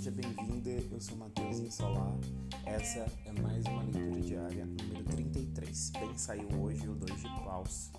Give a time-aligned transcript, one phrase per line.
[0.00, 2.16] Seja bem-vinda, eu sou Matheus Insolar.
[2.64, 5.90] Essa é mais uma leitura diária, número 33.
[5.90, 7.90] Bem, saiu hoje o 2 de paus,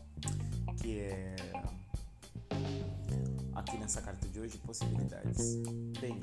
[0.82, 1.36] que é
[3.54, 5.57] aqui nessa carta de hoje, possibilidades.
[6.00, 6.20] Bem,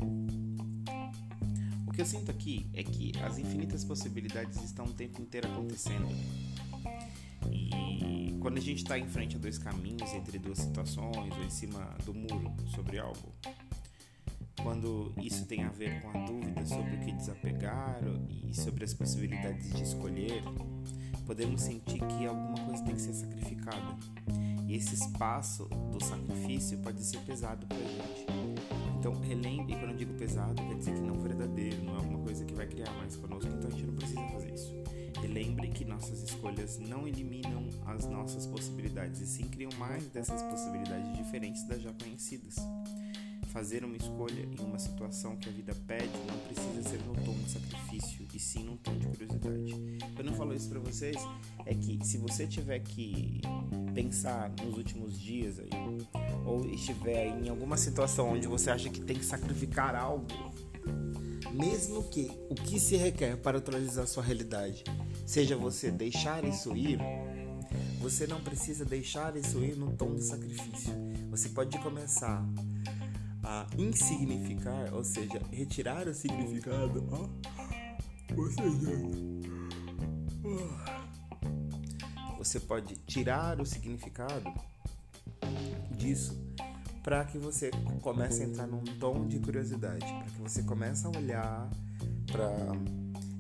[1.86, 6.08] o que eu sinto aqui é que as infinitas possibilidades estão o tempo inteiro acontecendo.
[7.52, 11.50] E quando a gente está em frente a dois caminhos, entre duas situações, ou em
[11.50, 13.32] cima do muro sobre algo,
[14.62, 18.00] quando isso tem a ver com a dúvida sobre o que desapegar
[18.48, 20.43] e sobre as possibilidades de escolher,
[21.26, 23.96] podemos sentir que alguma coisa tem que ser sacrificada.
[24.67, 28.26] E esse espaço do sacrifício pode ser pesado para a gente.
[28.98, 32.45] Então, relembre, quando eu digo pesado, quer dizer que não verdadeiro, não é alguma coisa
[32.45, 34.75] que vai criar mais conosco, então a gente não precisa fazer isso.
[35.22, 41.17] Relembre que nossas escolhas não eliminam as nossas possibilidades, e sim criam mais dessas possibilidades
[41.17, 42.56] diferentes das já conhecidas.
[43.49, 47.35] Fazer uma escolha em uma situação que a vida pede não precisa ser no tom
[47.35, 49.99] de sacrifício, e sim num tom de curiosidade.
[50.15, 51.17] Quando eu falo isso para vocês,
[51.67, 53.41] é que se você tiver que
[53.93, 55.71] pensar nos últimos dias aí,
[56.47, 60.27] ou estiver em alguma situação onde você acha que tem que sacrificar algo,
[61.53, 64.85] mesmo que o que se requer para atualizar sua realidade
[65.27, 67.01] seja você deixar isso ir,
[68.01, 70.95] você não precisa deixar isso ir no tom de sacrifício.
[71.31, 72.47] Você pode começar
[73.49, 77.03] a insignificar, ou seja, retirar o significado.
[78.37, 78.91] ou seja,
[82.37, 84.53] você pode tirar o significado
[85.97, 86.39] disso
[87.03, 87.71] para que você
[88.03, 91.71] comece a entrar num tom de curiosidade, para que você comece a olhar
[92.31, 92.51] para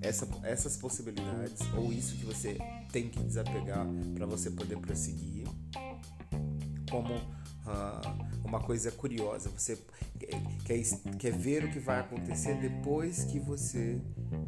[0.00, 2.56] essa, essas possibilidades ou isso que você
[2.90, 5.46] tem que desapegar para você poder prosseguir.
[6.90, 9.50] Como uh, uma coisa curiosa.
[9.50, 9.78] Você
[10.64, 10.82] quer,
[11.18, 14.00] quer ver o que vai acontecer depois que você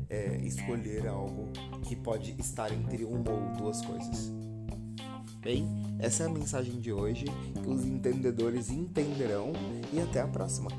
[0.08, 1.48] é, escolher algo
[1.84, 4.32] que pode estar entre uma ou duas coisas.
[5.41, 5.66] Bem,
[5.98, 7.25] essa é a mensagem de hoje.
[7.66, 9.52] Os entendedores entenderão
[9.92, 10.70] e até a próxima.